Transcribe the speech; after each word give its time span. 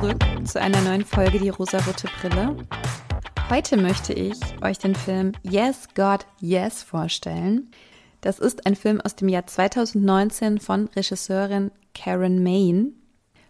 zurück 0.00 0.18
zu 0.44 0.60
einer 0.60 0.80
neuen 0.82 1.04
Folge 1.04 1.40
Die 1.40 1.48
rosarote 1.48 2.08
Brille. 2.20 2.56
Heute 3.50 3.76
möchte 3.76 4.12
ich 4.12 4.38
euch 4.62 4.78
den 4.78 4.94
Film 4.94 5.32
Yes, 5.42 5.88
God, 5.96 6.24
Yes 6.40 6.84
vorstellen. 6.84 7.72
Das 8.20 8.38
ist 8.38 8.64
ein 8.64 8.76
Film 8.76 9.00
aus 9.00 9.16
dem 9.16 9.28
Jahr 9.28 9.46
2019 9.46 10.60
von 10.60 10.88
Regisseurin 10.94 11.72
Karen 11.94 12.44
Main. 12.44 12.92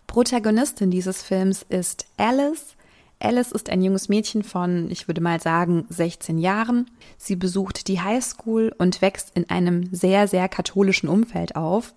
Protagonistin 0.07 0.91
dieses 0.91 1.23
Films 1.23 1.67
ist 1.69 2.07
Alice. 2.17 2.77
Alice 3.21 3.53
ist 3.53 3.69
ein 3.69 3.83
junges 3.83 4.09
Mädchen 4.09 4.43
von, 4.43 4.91
ich 4.91 5.07
würde 5.07 5.21
mal 5.21 5.41
sagen, 5.43 5.85
16 5.91 6.39
Jahren. 6.39 6.91
Sie 7.19 7.37
besucht 7.37 7.89
die 7.89 8.01
Highschool 8.01 8.75
und 8.79 9.03
wächst 9.03 9.33
in 9.35 9.51
einem 9.51 9.93
sehr, 9.93 10.29
sehr 10.29 10.49
katholischen 10.49 11.11
Umfeld 11.11 11.57
auf 11.57 11.93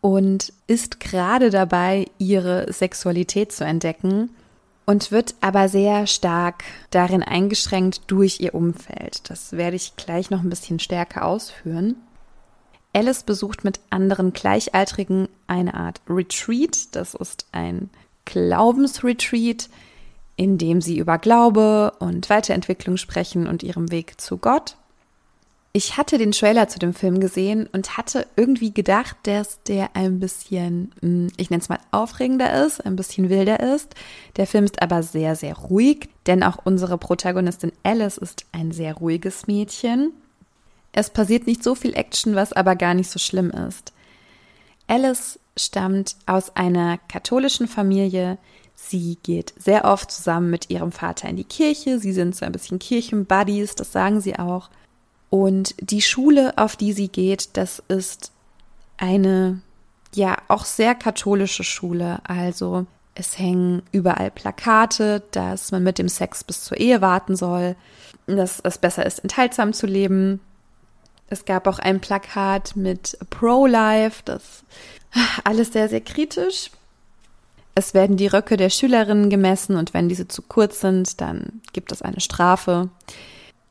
und 0.00 0.52
ist 0.66 1.00
gerade 1.00 1.50
dabei, 1.50 2.06
ihre 2.18 2.72
Sexualität 2.72 3.52
zu 3.52 3.64
entdecken 3.64 4.30
und 4.88 5.12
wird 5.12 5.34
aber 5.42 5.68
sehr 5.68 6.06
stark 6.06 6.64
darin 6.90 7.22
eingeschränkt 7.22 8.02
durch 8.06 8.40
ihr 8.40 8.54
Umfeld. 8.54 9.28
Das 9.28 9.52
werde 9.52 9.76
ich 9.76 9.96
gleich 9.96 10.30
noch 10.30 10.40
ein 10.40 10.48
bisschen 10.48 10.78
stärker 10.78 11.26
ausführen. 11.26 11.96
Alice 12.94 13.22
besucht 13.22 13.64
mit 13.64 13.80
anderen 13.90 14.32
Gleichaltrigen 14.32 15.28
eine 15.46 15.74
Art 15.74 16.00
Retreat. 16.08 16.96
Das 16.96 17.12
ist 17.12 17.44
ein 17.52 17.90
Glaubensretreat, 18.24 19.68
in 20.36 20.56
dem 20.56 20.80
sie 20.80 20.96
über 20.96 21.18
Glaube 21.18 21.92
und 21.98 22.30
Weiterentwicklung 22.30 22.96
sprechen 22.96 23.46
und 23.46 23.62
ihrem 23.62 23.90
Weg 23.90 24.18
zu 24.18 24.38
Gott. 24.38 24.77
Ich 25.72 25.96
hatte 25.96 26.16
den 26.16 26.32
Trailer 26.32 26.68
zu 26.68 26.78
dem 26.78 26.94
Film 26.94 27.20
gesehen 27.20 27.68
und 27.70 27.98
hatte 27.98 28.26
irgendwie 28.36 28.72
gedacht, 28.72 29.16
dass 29.24 29.62
der 29.64 29.94
ein 29.94 30.18
bisschen, 30.18 30.92
hm, 31.00 31.28
ich 31.36 31.50
nenne 31.50 31.60
es 31.60 31.68
mal, 31.68 31.78
aufregender 31.90 32.64
ist, 32.64 32.84
ein 32.84 32.96
bisschen 32.96 33.28
wilder 33.28 33.60
ist. 33.60 33.94
Der 34.36 34.46
Film 34.46 34.64
ist 34.64 34.80
aber 34.80 35.02
sehr, 35.02 35.36
sehr 35.36 35.54
ruhig, 35.56 36.08
denn 36.26 36.42
auch 36.42 36.58
unsere 36.64 36.96
Protagonistin 36.96 37.72
Alice 37.82 38.16
ist 38.16 38.46
ein 38.52 38.72
sehr 38.72 38.94
ruhiges 38.94 39.46
Mädchen. 39.46 40.12
Es 40.92 41.10
passiert 41.10 41.46
nicht 41.46 41.62
so 41.62 41.74
viel 41.74 41.94
Action, 41.94 42.34
was 42.34 42.54
aber 42.54 42.74
gar 42.74 42.94
nicht 42.94 43.10
so 43.10 43.18
schlimm 43.18 43.50
ist. 43.50 43.92
Alice 44.86 45.38
stammt 45.54 46.16
aus 46.24 46.56
einer 46.56 46.98
katholischen 47.08 47.68
Familie. 47.68 48.38
Sie 48.74 49.18
geht 49.22 49.52
sehr 49.58 49.84
oft 49.84 50.10
zusammen 50.10 50.50
mit 50.50 50.70
ihrem 50.70 50.92
Vater 50.92 51.28
in 51.28 51.36
die 51.36 51.44
Kirche. 51.44 51.98
Sie 51.98 52.12
sind 52.12 52.34
so 52.34 52.46
ein 52.46 52.52
bisschen 52.52 52.78
Kirchenbuddies, 52.78 53.74
das 53.74 53.92
sagen 53.92 54.22
sie 54.22 54.38
auch. 54.38 54.70
Und 55.30 55.74
die 55.80 56.02
Schule, 56.02 56.56
auf 56.56 56.76
die 56.76 56.92
sie 56.92 57.08
geht, 57.08 57.56
das 57.56 57.82
ist 57.88 58.32
eine, 58.96 59.60
ja, 60.14 60.36
auch 60.48 60.64
sehr 60.64 60.94
katholische 60.94 61.64
Schule. 61.64 62.20
Also 62.24 62.86
es 63.14 63.38
hängen 63.38 63.82
überall 63.92 64.30
Plakate, 64.30 65.22
dass 65.32 65.70
man 65.70 65.82
mit 65.82 65.98
dem 65.98 66.08
Sex 66.08 66.44
bis 66.44 66.64
zur 66.64 66.78
Ehe 66.78 67.00
warten 67.00 67.36
soll, 67.36 67.76
dass 68.26 68.60
es 68.60 68.78
besser 68.78 69.04
ist, 69.04 69.18
enthaltsam 69.18 69.72
zu 69.72 69.86
leben. 69.86 70.40
Es 71.28 71.44
gab 71.44 71.66
auch 71.66 71.78
ein 71.78 72.00
Plakat 72.00 72.76
mit 72.76 73.18
Pro-Life, 73.28 74.22
das 74.24 74.62
alles 75.44 75.72
sehr, 75.72 75.88
sehr 75.88 76.00
kritisch. 76.00 76.70
Es 77.74 77.94
werden 77.94 78.16
die 78.16 78.26
Röcke 78.26 78.56
der 78.56 78.70
Schülerinnen 78.70 79.30
gemessen 79.30 79.76
und 79.76 79.94
wenn 79.94 80.08
diese 80.08 80.26
zu 80.26 80.42
kurz 80.42 80.80
sind, 80.80 81.20
dann 81.20 81.60
gibt 81.72 81.92
es 81.92 82.02
eine 82.02 82.20
Strafe. 82.20 82.88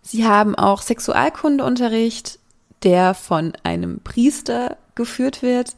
Sie 0.07 0.25
haben 0.25 0.55
auch 0.55 0.81
Sexualkundeunterricht, 0.83 2.39
der 2.83 3.13
von 3.13 3.51
einem 3.63 3.99
Priester 3.99 4.77
geführt 4.95 5.41
wird 5.41 5.75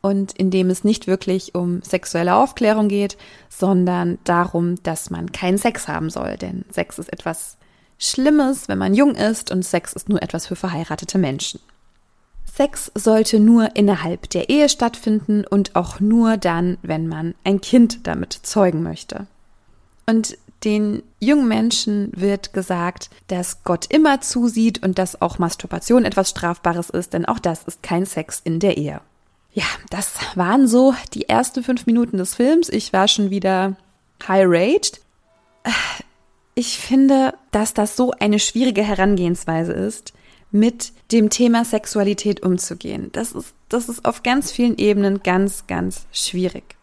und 0.00 0.32
in 0.32 0.50
dem 0.50 0.68
es 0.68 0.82
nicht 0.82 1.06
wirklich 1.06 1.54
um 1.54 1.80
sexuelle 1.82 2.34
Aufklärung 2.34 2.88
geht, 2.88 3.16
sondern 3.48 4.18
darum, 4.24 4.82
dass 4.82 5.10
man 5.10 5.30
keinen 5.30 5.58
Sex 5.58 5.86
haben 5.86 6.10
soll. 6.10 6.36
Denn 6.36 6.64
Sex 6.72 6.98
ist 6.98 7.12
etwas 7.12 7.56
Schlimmes, 8.00 8.66
wenn 8.66 8.78
man 8.78 8.94
jung 8.94 9.14
ist 9.14 9.52
und 9.52 9.64
Sex 9.64 9.92
ist 9.92 10.08
nur 10.08 10.22
etwas 10.22 10.48
für 10.48 10.56
verheiratete 10.56 11.18
Menschen. 11.18 11.60
Sex 12.52 12.90
sollte 12.96 13.38
nur 13.38 13.76
innerhalb 13.76 14.28
der 14.30 14.48
Ehe 14.48 14.68
stattfinden 14.68 15.44
und 15.46 15.76
auch 15.76 16.00
nur 16.00 16.36
dann, 16.36 16.78
wenn 16.82 17.06
man 17.06 17.36
ein 17.44 17.60
Kind 17.60 18.08
damit 18.08 18.32
zeugen 18.32 18.82
möchte. 18.82 19.28
Und 20.04 20.36
den 20.64 21.02
jungen 21.20 21.48
Menschen 21.48 22.10
wird 22.14 22.52
gesagt, 22.52 23.10
dass 23.28 23.62
Gott 23.62 23.86
immer 23.92 24.20
zusieht 24.20 24.82
und 24.82 24.98
dass 24.98 25.22
auch 25.22 25.38
Masturbation 25.38 26.04
etwas 26.04 26.30
Strafbares 26.30 26.90
ist, 26.90 27.12
denn 27.12 27.26
auch 27.26 27.38
das 27.38 27.62
ist 27.64 27.82
kein 27.82 28.06
Sex 28.06 28.40
in 28.42 28.58
der 28.58 28.76
Ehe. 28.76 29.00
Ja, 29.52 29.64
das 29.90 30.14
waren 30.34 30.66
so 30.68 30.94
die 31.14 31.28
ersten 31.28 31.62
fünf 31.62 31.86
Minuten 31.86 32.18
des 32.18 32.34
Films. 32.34 32.68
Ich 32.68 32.92
war 32.92 33.08
schon 33.08 33.30
wieder 33.30 33.76
high 34.26 34.46
raged. 34.46 35.00
Ich 36.54 36.78
finde, 36.78 37.34
dass 37.50 37.72
das 37.72 37.96
so 37.96 38.12
eine 38.18 38.40
schwierige 38.40 38.82
Herangehensweise 38.82 39.72
ist, 39.72 40.12
mit 40.50 40.92
dem 41.12 41.30
Thema 41.30 41.64
Sexualität 41.64 42.42
umzugehen. 42.42 43.10
Das 43.12 43.32
ist, 43.32 43.54
das 43.68 43.88
ist 43.88 44.04
auf 44.04 44.22
ganz 44.22 44.50
vielen 44.50 44.76
Ebenen 44.76 45.22
ganz, 45.22 45.66
ganz 45.66 46.06
schwierig. 46.10 46.76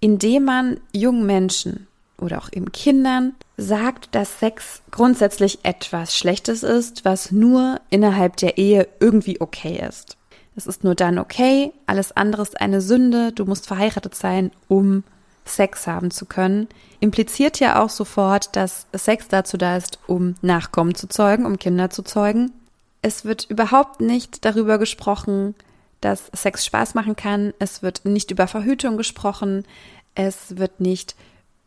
Indem 0.00 0.44
man 0.44 0.80
jungen 0.92 1.24
Menschen 1.24 1.86
oder 2.20 2.38
auch 2.38 2.50
eben 2.52 2.72
Kindern 2.72 3.34
sagt, 3.56 4.14
dass 4.14 4.40
Sex 4.40 4.82
grundsätzlich 4.90 5.60
etwas 5.62 6.16
Schlechtes 6.16 6.62
ist, 6.62 7.04
was 7.04 7.30
nur 7.30 7.80
innerhalb 7.90 8.36
der 8.36 8.58
Ehe 8.58 8.88
irgendwie 9.00 9.40
okay 9.40 9.84
ist. 9.86 10.16
Es 10.56 10.66
ist 10.66 10.84
nur 10.84 10.94
dann 10.94 11.18
okay, 11.18 11.72
alles 11.86 12.12
andere 12.12 12.42
ist 12.42 12.60
eine 12.60 12.80
Sünde, 12.80 13.32
du 13.32 13.44
musst 13.44 13.66
verheiratet 13.66 14.14
sein, 14.14 14.50
um 14.68 15.04
Sex 15.44 15.86
haben 15.86 16.10
zu 16.10 16.26
können, 16.26 16.68
impliziert 17.00 17.60
ja 17.60 17.82
auch 17.82 17.90
sofort, 17.90 18.54
dass 18.56 18.86
Sex 18.92 19.28
dazu 19.28 19.56
da 19.56 19.76
ist, 19.76 19.98
um 20.06 20.34
Nachkommen 20.42 20.94
zu 20.94 21.08
zeugen, 21.08 21.46
um 21.46 21.58
Kinder 21.58 21.90
zu 21.90 22.02
zeugen. 22.02 22.52
Es 23.02 23.24
wird 23.24 23.46
überhaupt 23.48 24.00
nicht 24.00 24.44
darüber 24.44 24.78
gesprochen, 24.78 25.54
dass 26.00 26.30
Sex 26.34 26.64
Spaß 26.66 26.94
machen 26.94 27.16
kann. 27.16 27.52
Es 27.58 27.82
wird 27.82 28.04
nicht 28.04 28.30
über 28.30 28.46
Verhütung 28.46 28.96
gesprochen. 28.96 29.64
Es 30.14 30.56
wird 30.58 30.80
nicht 30.80 31.14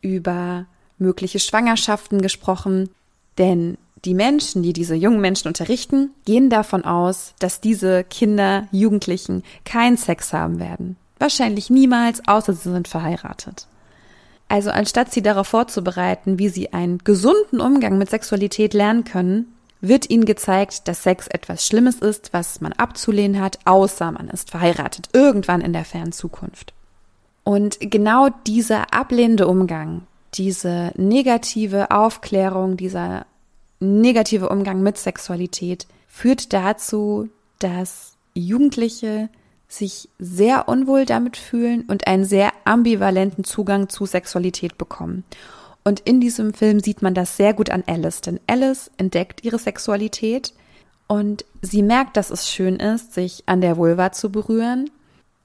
über 0.04 0.66
mögliche 0.98 1.40
Schwangerschaften 1.40 2.20
gesprochen, 2.22 2.90
denn 3.38 3.78
die 4.04 4.14
Menschen, 4.14 4.62
die 4.62 4.74
diese 4.74 4.94
jungen 4.94 5.20
Menschen 5.20 5.48
unterrichten, 5.48 6.10
gehen 6.26 6.50
davon 6.50 6.84
aus, 6.84 7.34
dass 7.38 7.60
diese 7.60 8.04
Kinder, 8.04 8.68
Jugendlichen 8.70 9.42
keinen 9.64 9.96
Sex 9.96 10.32
haben 10.32 10.60
werden. 10.60 10.96
Wahrscheinlich 11.18 11.70
niemals, 11.70 12.20
außer 12.28 12.52
sie 12.52 12.70
sind 12.70 12.86
verheiratet. 12.86 13.66
Also 14.48 14.70
anstatt 14.70 15.10
sie 15.10 15.22
darauf 15.22 15.48
vorzubereiten, 15.48 16.38
wie 16.38 16.50
sie 16.50 16.72
einen 16.74 16.98
gesunden 16.98 17.60
Umgang 17.60 17.96
mit 17.96 18.10
Sexualität 18.10 18.74
lernen 18.74 19.04
können, 19.04 19.46
wird 19.80 20.10
ihnen 20.10 20.26
gezeigt, 20.26 20.86
dass 20.86 21.02
Sex 21.02 21.26
etwas 21.28 21.66
Schlimmes 21.66 21.96
ist, 21.96 22.32
was 22.32 22.60
man 22.60 22.72
abzulehnen 22.74 23.40
hat, 23.40 23.58
außer 23.64 24.12
man 24.12 24.28
ist 24.28 24.50
verheiratet, 24.50 25.08
irgendwann 25.12 25.62
in 25.62 25.72
der 25.72 25.84
fernen 25.84 26.12
Zukunft. 26.12 26.74
Und 27.44 27.78
genau 27.80 28.30
dieser 28.46 28.92
ablehnende 28.94 29.46
Umgang, 29.46 30.06
diese 30.34 30.92
negative 30.96 31.90
Aufklärung, 31.90 32.76
dieser 32.76 33.26
negative 33.80 34.48
Umgang 34.48 34.82
mit 34.82 34.96
Sexualität 34.96 35.86
führt 36.08 36.52
dazu, 36.52 37.28
dass 37.58 38.14
Jugendliche 38.34 39.28
sich 39.68 40.08
sehr 40.18 40.68
unwohl 40.68 41.04
damit 41.04 41.36
fühlen 41.36 41.82
und 41.82 42.06
einen 42.06 42.24
sehr 42.24 42.52
ambivalenten 42.64 43.44
Zugang 43.44 43.88
zu 43.88 44.06
Sexualität 44.06 44.78
bekommen. 44.78 45.24
Und 45.84 46.00
in 46.00 46.20
diesem 46.20 46.54
Film 46.54 46.80
sieht 46.80 47.02
man 47.02 47.14
das 47.14 47.36
sehr 47.36 47.52
gut 47.52 47.70
an 47.70 47.84
Alice, 47.86 48.22
denn 48.22 48.40
Alice 48.46 48.90
entdeckt 48.96 49.44
ihre 49.44 49.58
Sexualität 49.58 50.54
und 51.06 51.44
sie 51.60 51.82
merkt, 51.82 52.16
dass 52.16 52.30
es 52.30 52.50
schön 52.50 52.76
ist, 52.76 53.12
sich 53.12 53.42
an 53.46 53.60
der 53.60 53.76
Vulva 53.76 54.12
zu 54.12 54.30
berühren, 54.30 54.90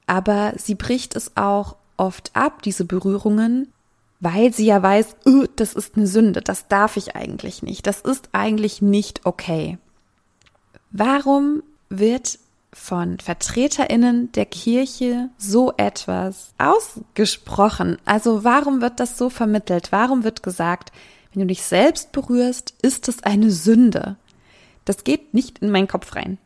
aber 0.06 0.54
sie 0.56 0.74
bricht 0.74 1.14
es 1.14 1.36
auch 1.36 1.76
oft 2.00 2.34
ab, 2.34 2.62
diese 2.62 2.84
Berührungen, 2.84 3.72
weil 4.18 4.52
sie 4.52 4.66
ja 4.66 4.82
weiß, 4.82 5.16
uh, 5.26 5.46
das 5.56 5.74
ist 5.74 5.96
eine 5.96 6.06
Sünde, 6.06 6.40
das 6.42 6.66
darf 6.66 6.96
ich 6.96 7.14
eigentlich 7.14 7.62
nicht, 7.62 7.86
das 7.86 8.00
ist 8.00 8.30
eigentlich 8.32 8.82
nicht 8.82 9.24
okay. 9.24 9.78
Warum 10.90 11.62
wird 11.88 12.38
von 12.72 13.18
Vertreterinnen 13.18 14.32
der 14.32 14.46
Kirche 14.46 15.28
so 15.36 15.72
etwas 15.76 16.52
ausgesprochen? 16.58 17.98
Also 18.04 18.44
warum 18.44 18.80
wird 18.80 18.98
das 18.98 19.18
so 19.18 19.28
vermittelt? 19.28 19.92
Warum 19.92 20.24
wird 20.24 20.42
gesagt, 20.42 20.92
wenn 21.32 21.40
du 21.40 21.46
dich 21.46 21.62
selbst 21.62 22.12
berührst, 22.12 22.74
ist 22.82 23.08
es 23.08 23.22
eine 23.22 23.50
Sünde? 23.50 24.16
Das 24.84 25.04
geht 25.04 25.34
nicht 25.34 25.58
in 25.58 25.70
meinen 25.70 25.88
Kopf 25.88 26.16
rein. 26.16 26.38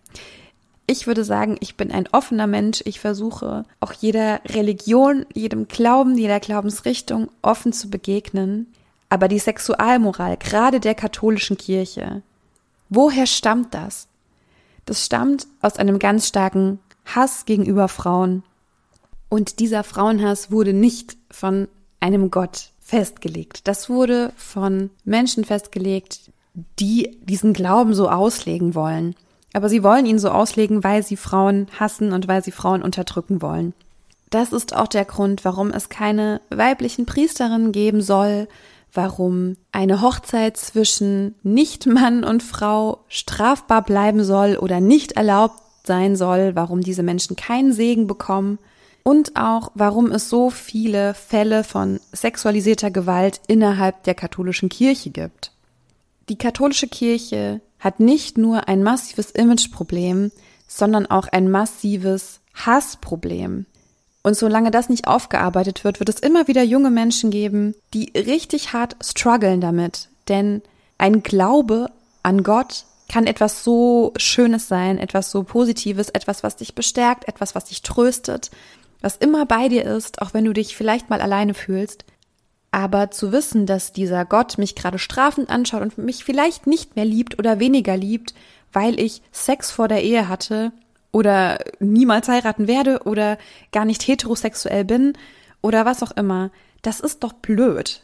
Ich 0.87 1.07
würde 1.07 1.25
sagen, 1.25 1.57
ich 1.61 1.77
bin 1.77 1.91
ein 1.91 2.09
offener 2.13 2.47
Mensch. 2.47 2.83
Ich 2.85 3.01
versuche 3.01 3.65
auch 3.81 3.93
jeder 3.93 4.41
Religion, 4.45 5.25
jedem 5.33 5.67
Glauben, 5.67 6.19
jeder 6.19 6.41
Glaubensrichtung 6.41 7.31
offen 7.41 7.73
zu 7.73 7.89
begegnen. 7.89 8.73
Aber 9.09 9.29
die 9.29 9.39
Sexualmoral, 9.39 10.37
gerade 10.37 10.81
der 10.81 10.95
katholischen 10.95 11.57
Kirche, 11.57 12.23
woher 12.91 13.27
stammt 13.27 13.73
das? 13.73 14.09
Das 14.85 15.05
stammt 15.05 15.47
aus 15.63 15.77
einem 15.77 15.99
ganz 15.99 16.29
starken 16.29 16.79
Hass 17.07 17.47
gegenüber 17.47 17.89
Frauen. 17.89 18.43
Und 19.29 19.61
dieser 19.61 19.85
Frauenhass 19.85 20.51
wurde 20.51 20.73
nicht 20.73 21.17
von 21.31 21.69
einem 22.01 22.31
Gott 22.31 22.71
festgelegt. 22.81 23.67
Das 23.67 23.89
wurde 23.89 24.33
von 24.37 24.91
Menschen 25.05 25.45
festgelegt, 25.45 26.31
die 26.79 27.19
diesen 27.23 27.55
Glauben 27.55 27.95
so 27.95 28.11
auslegen 28.11 28.75
wollen. 28.75 29.17
Aber 29.55 29.71
sie 29.71 29.83
wollen 29.83 30.05
ihn 30.05 30.19
so 30.19 30.29
auslegen, 30.29 30.85
weil 30.85 31.03
sie 31.03 31.17
Frauen 31.17 31.69
hassen 31.79 32.13
und 32.13 32.29
weil 32.29 32.45
sie 32.45 32.51
Frauen 32.51 32.83
unterdrücken 32.83 33.41
wollen. 33.41 33.73
Das 34.29 34.53
ist 34.53 34.75
auch 34.75 34.89
der 34.89 35.05
Grund, 35.05 35.45
warum 35.45 35.71
es 35.71 35.89
keine 35.89 36.41
weiblichen 36.51 37.07
Priesterinnen 37.07 37.71
geben 37.71 38.03
soll, 38.03 38.49
warum 38.93 39.57
eine 39.71 40.03
Hochzeit 40.03 40.57
zwischen 40.57 41.37
Nicht-Mann 41.45 42.25
und 42.25 42.43
Frau 42.43 43.05
strafbar 43.09 43.83
bleiben 43.83 44.25
soll 44.25 44.57
oder 44.57 44.81
nicht 44.81 45.13
erlaubt 45.13 45.61
sein 45.85 46.17
soll, 46.17 46.57
warum 46.57 46.81
diese 46.81 47.05
Menschen 47.05 47.37
keinen 47.37 47.73
Segen 47.73 48.09
bekommen 48.09 48.59
und 49.05 49.37
auch 49.37 49.71
warum 49.75 50.11
es 50.11 50.29
so 50.29 50.51
viele 50.51 51.15
Fälle 51.15 51.63
von 51.63 52.01
sexualisierter 52.13 52.91
Gewalt 52.91 53.41
innerhalb 53.47 54.03
der 54.03 54.15
katholischen 54.15 54.69
Kirche 54.69 55.11
gibt. 55.11 55.53
Die 56.29 56.39
katholische 56.39 56.89
Kirche 56.89 57.61
hat 57.85 58.01
nicht 58.01 58.39
nur 58.39 58.67
ein 58.67 58.83
massives 58.83 59.31
Imageproblem, 59.31 60.33
sondern 60.67 61.07
auch 61.07 61.29
ein 61.29 61.51
massives 61.51 62.41
Hassproblem. 62.55 63.67
Und 64.23 64.37
solange 64.37 64.71
das 64.71 64.89
nicht 64.89 65.07
aufgearbeitet 65.07 65.85
wird, 65.85 66.01
wird 66.01 66.09
es 66.09 66.19
immer 66.19 66.49
wieder 66.49 66.63
junge 66.63 66.91
Menschen 66.91 67.31
geben, 67.31 67.75
die 67.93 68.11
richtig 68.17 68.73
hart 68.73 68.97
strugglen 69.03 69.61
damit. 69.61 70.09
Denn 70.29 70.63
ein 70.97 71.23
Glaube 71.23 71.91
an 72.23 72.43
Gott 72.43 72.87
kann 73.11 73.27
etwas 73.27 73.63
so 73.63 74.15
Schönes 74.17 74.67
sein, 74.67 74.97
etwas 74.97 75.31
so 75.31 75.43
Positives, 75.43 76.09
etwas, 76.09 76.43
was 76.43 76.57
dich 76.57 76.75
bestärkt, 76.75 77.29
etwas, 77.29 77.55
was 77.55 77.67
dich 77.67 77.83
tröstet, 77.83 78.51
was 79.03 79.17
immer 79.17 79.45
bei 79.45 79.69
dir 79.69 79.85
ist, 79.85 80.23
auch 80.23 80.33
wenn 80.33 80.47
du 80.47 80.55
dich 80.55 80.75
vielleicht 80.75 81.11
mal 81.11 81.21
alleine 81.21 81.53
fühlst. 81.53 82.07
Aber 82.75 83.13
zu 83.13 83.31
wissen, 83.31 83.67
dass 83.67 83.93
dieser 83.93 84.25
Gott 84.25 84.59
mich 84.59 84.75
gerade 84.75 84.99
strafend 84.99 85.49
anschaut 85.49 85.81
und 85.81 85.97
mich 85.97 86.25
vielleicht 86.25 86.67
nicht 86.67 86.97
mehr 86.97 87.05
liebt 87.05 87.39
oder 87.39 87.61
weniger 87.61 87.97
liebt, 87.97 88.35
weil 88.73 88.99
ich 88.99 89.23
Sex 89.31 89.71
vor 89.71 89.87
der 89.87 90.03
Ehe 90.03 90.29
hatte 90.29 90.73
oder 91.13 91.61
niemals 91.79 92.27
heiraten 92.27 92.67
werde 92.67 93.03
oder 93.05 93.39
gar 93.71 93.85
nicht 93.85 94.03
heterosexuell 94.09 94.85
bin 94.85 95.13
oder 95.63 95.85
was 95.85 96.03
auch 96.03 96.11
immer, 96.17 96.51
das 96.83 96.99
ist 96.99 97.23
doch 97.23 97.33
blöd. 97.33 98.03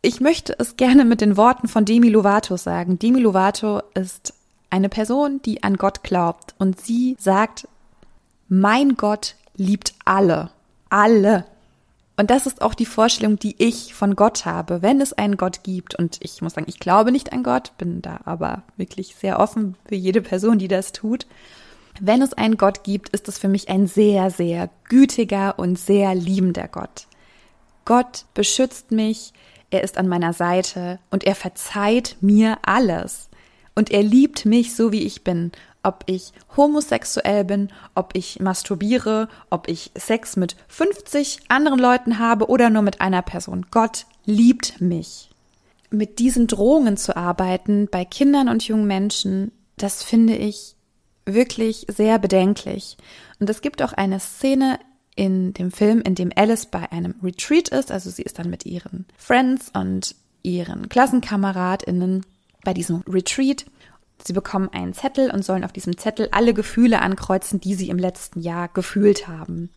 Ich 0.00 0.20
möchte 0.20 0.56
es 0.58 0.76
gerne 0.76 1.04
mit 1.04 1.20
den 1.20 1.36
Worten 1.36 1.68
von 1.68 1.84
Demi 1.84 2.08
Lovato 2.08 2.56
sagen. 2.56 2.98
Demi 2.98 3.20
Lovato 3.20 3.82
ist 3.94 4.34
eine 4.68 4.88
Person, 4.88 5.40
die 5.42 5.62
an 5.62 5.76
Gott 5.76 6.02
glaubt 6.02 6.56
und 6.58 6.80
sie 6.80 7.16
sagt, 7.20 7.68
mein 8.48 8.96
Gott 8.96 9.36
liebt 9.54 9.94
alle. 10.04 10.50
Alle. 10.90 11.44
Und 12.16 12.30
das 12.30 12.46
ist 12.46 12.60
auch 12.60 12.74
die 12.74 12.86
Vorstellung, 12.86 13.38
die 13.38 13.54
ich 13.58 13.94
von 13.94 14.16
Gott 14.16 14.44
habe, 14.44 14.82
wenn 14.82 15.00
es 15.00 15.12
einen 15.12 15.36
Gott 15.36 15.62
gibt. 15.62 15.94
Und 15.94 16.18
ich 16.20 16.42
muss 16.42 16.54
sagen, 16.54 16.66
ich 16.68 16.78
glaube 16.78 17.10
nicht 17.10 17.32
an 17.32 17.42
Gott, 17.42 17.72
bin 17.78 18.02
da 18.02 18.20
aber 18.24 18.62
wirklich 18.76 19.14
sehr 19.16 19.40
offen 19.40 19.76
für 19.86 19.94
jede 19.94 20.20
Person, 20.20 20.58
die 20.58 20.68
das 20.68 20.92
tut. 20.92 21.26
Wenn 22.00 22.22
es 22.22 22.34
einen 22.34 22.58
Gott 22.58 22.84
gibt, 22.84 23.08
ist 23.10 23.28
es 23.28 23.38
für 23.38 23.48
mich 23.48 23.68
ein 23.68 23.86
sehr, 23.86 24.30
sehr 24.30 24.68
gütiger 24.88 25.58
und 25.58 25.78
sehr 25.78 26.14
liebender 26.14 26.68
Gott. 26.68 27.06
Gott 27.84 28.26
beschützt 28.34 28.92
mich, 28.92 29.32
er 29.70 29.82
ist 29.82 29.96
an 29.96 30.08
meiner 30.08 30.34
Seite 30.34 30.98
und 31.10 31.24
er 31.24 31.34
verzeiht 31.34 32.16
mir 32.20 32.58
alles. 32.62 33.30
Und 33.74 33.90
er 33.90 34.02
liebt 34.02 34.44
mich 34.44 34.76
so, 34.76 34.92
wie 34.92 35.02
ich 35.02 35.24
bin 35.24 35.50
ob 35.82 36.04
ich 36.06 36.32
homosexuell 36.56 37.44
bin, 37.44 37.70
ob 37.94 38.10
ich 38.14 38.40
masturbiere, 38.40 39.28
ob 39.50 39.68
ich 39.68 39.90
Sex 39.96 40.36
mit 40.36 40.56
50 40.68 41.40
anderen 41.48 41.78
Leuten 41.78 42.18
habe 42.18 42.48
oder 42.48 42.70
nur 42.70 42.82
mit 42.82 43.00
einer 43.00 43.22
Person. 43.22 43.66
Gott 43.70 44.06
liebt 44.24 44.80
mich. 44.80 45.30
Mit 45.90 46.18
diesen 46.18 46.46
Drohungen 46.46 46.96
zu 46.96 47.16
arbeiten 47.16 47.88
bei 47.90 48.04
Kindern 48.04 48.48
und 48.48 48.66
jungen 48.66 48.86
Menschen, 48.86 49.52
das 49.76 50.02
finde 50.02 50.36
ich 50.36 50.74
wirklich 51.26 51.86
sehr 51.88 52.18
bedenklich. 52.18 52.96
Und 53.38 53.50
es 53.50 53.60
gibt 53.60 53.82
auch 53.82 53.92
eine 53.92 54.20
Szene 54.20 54.78
in 55.14 55.52
dem 55.52 55.70
Film, 55.70 56.00
in 56.00 56.14
dem 56.14 56.32
Alice 56.34 56.66
bei 56.66 56.90
einem 56.90 57.14
Retreat 57.22 57.68
ist, 57.68 57.92
also 57.92 58.10
sie 58.10 58.22
ist 58.22 58.38
dann 58.38 58.48
mit 58.48 58.64
ihren 58.64 59.04
Friends 59.16 59.70
und 59.74 60.14
ihren 60.42 60.88
KlassenkameradInnen 60.88 62.24
bei 62.64 62.72
diesem 62.72 63.02
Retreat 63.06 63.66
Sie 64.24 64.32
bekommen 64.32 64.68
einen 64.72 64.94
Zettel 64.94 65.30
und 65.30 65.44
sollen 65.44 65.64
auf 65.64 65.72
diesem 65.72 65.96
Zettel 65.98 66.28
alle 66.30 66.54
Gefühle 66.54 67.00
ankreuzen, 67.00 67.60
die 67.60 67.74
sie 67.74 67.88
im 67.88 67.98
letzten 67.98 68.40
Jahr 68.40 68.68
gefühlt 68.68 69.28
haben. 69.28 69.70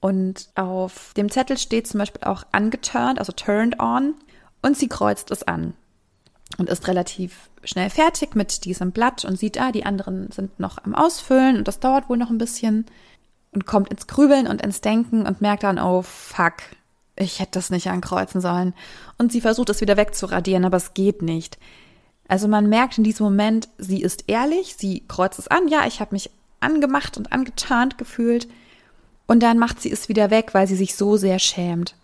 Und 0.00 0.48
auf 0.54 1.12
dem 1.16 1.30
Zettel 1.30 1.58
steht 1.58 1.86
zum 1.86 1.98
Beispiel 1.98 2.24
auch 2.24 2.44
angeturned, 2.52 3.18
also 3.18 3.32
turned 3.32 3.80
on, 3.80 4.14
und 4.62 4.76
sie 4.76 4.88
kreuzt 4.88 5.30
es 5.30 5.42
an 5.42 5.74
und 6.58 6.68
ist 6.68 6.88
relativ 6.88 7.50
schnell 7.64 7.90
fertig 7.90 8.34
mit 8.34 8.64
diesem 8.64 8.92
Blatt 8.92 9.24
und 9.24 9.38
sieht, 9.38 9.60
ah, 9.60 9.72
die 9.72 9.84
anderen 9.84 10.30
sind 10.30 10.58
noch 10.60 10.78
am 10.84 10.94
Ausfüllen 10.94 11.56
und 11.56 11.68
das 11.68 11.80
dauert 11.80 12.08
wohl 12.08 12.16
noch 12.16 12.30
ein 12.30 12.38
bisschen 12.38 12.86
und 13.52 13.66
kommt 13.66 13.90
ins 13.90 14.06
Grübeln 14.06 14.46
und 14.46 14.62
ins 14.62 14.80
Denken 14.80 15.26
und 15.26 15.40
merkt 15.40 15.62
dann, 15.62 15.78
oh 15.78 16.02
fuck, 16.02 16.54
ich 17.16 17.40
hätte 17.40 17.52
das 17.52 17.70
nicht 17.70 17.88
ankreuzen 17.88 18.40
sollen. 18.40 18.74
Und 19.18 19.32
sie 19.32 19.40
versucht 19.40 19.70
es 19.70 19.80
wieder 19.80 19.96
wegzuradieren, 19.96 20.64
aber 20.64 20.76
es 20.76 20.94
geht 20.94 21.22
nicht. 21.22 21.58
Also 22.28 22.48
man 22.48 22.68
merkt 22.68 22.98
in 22.98 23.04
diesem 23.04 23.24
Moment, 23.24 23.68
sie 23.78 24.02
ist 24.02 24.24
ehrlich, 24.28 24.76
sie 24.78 25.02
kreuzt 25.08 25.38
es 25.38 25.48
an, 25.48 25.68
ja, 25.68 25.86
ich 25.86 26.00
habe 26.00 26.14
mich 26.14 26.30
angemacht 26.60 27.16
und 27.16 27.32
angetarnt 27.32 27.98
gefühlt. 27.98 28.48
Und 29.26 29.42
dann 29.42 29.58
macht 29.58 29.80
sie 29.80 29.90
es 29.90 30.08
wieder 30.08 30.30
weg, 30.30 30.50
weil 30.52 30.66
sie 30.66 30.76
sich 30.76 30.96
so 30.96 31.16
sehr 31.16 31.38
schämt. 31.38 31.94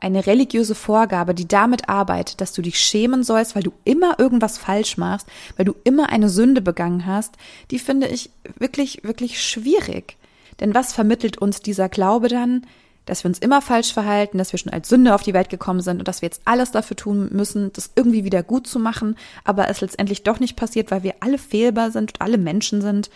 Eine 0.00 0.26
religiöse 0.26 0.74
Vorgabe, 0.74 1.34
die 1.34 1.48
damit 1.48 1.88
arbeitet, 1.88 2.40
dass 2.40 2.52
du 2.52 2.60
dich 2.60 2.78
schämen 2.78 3.22
sollst, 3.22 3.54
weil 3.54 3.62
du 3.62 3.72
immer 3.84 4.18
irgendwas 4.18 4.58
falsch 4.58 4.98
machst, 4.98 5.26
weil 5.56 5.64
du 5.64 5.74
immer 5.84 6.10
eine 6.10 6.28
Sünde 6.28 6.60
begangen 6.60 7.06
hast, 7.06 7.36
die 7.70 7.78
finde 7.78 8.08
ich 8.08 8.30
wirklich, 8.58 9.02
wirklich 9.02 9.42
schwierig. 9.42 10.18
Denn 10.60 10.74
was 10.74 10.92
vermittelt 10.92 11.38
uns 11.38 11.60
dieser 11.60 11.88
Glaube 11.88 12.28
dann? 12.28 12.66
Dass 13.06 13.24
wir 13.24 13.28
uns 13.28 13.38
immer 13.38 13.60
falsch 13.60 13.92
verhalten, 13.92 14.38
dass 14.38 14.52
wir 14.52 14.58
schon 14.58 14.72
als 14.72 14.88
Sünde 14.88 15.14
auf 15.14 15.22
die 15.22 15.34
Welt 15.34 15.50
gekommen 15.50 15.80
sind 15.80 15.98
und 15.98 16.08
dass 16.08 16.22
wir 16.22 16.28
jetzt 16.28 16.42
alles 16.44 16.70
dafür 16.70 16.96
tun 16.96 17.28
müssen, 17.32 17.72
das 17.72 17.90
irgendwie 17.94 18.24
wieder 18.24 18.42
gut 18.42 18.66
zu 18.66 18.78
machen, 18.78 19.16
aber 19.44 19.68
es 19.68 19.80
letztendlich 19.80 20.22
doch 20.22 20.40
nicht 20.40 20.56
passiert, 20.56 20.90
weil 20.90 21.02
wir 21.02 21.16
alle 21.20 21.38
fehlbar 21.38 21.90
sind 21.90 22.14
und 22.14 22.20
alle 22.20 22.38
Menschen 22.38 22.80
sind. 22.80 23.10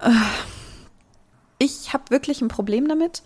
Äh, 0.00 0.10
ich 1.58 1.92
habe 1.92 2.10
wirklich 2.10 2.40
ein 2.40 2.48
Problem 2.48 2.88
damit. 2.88 3.22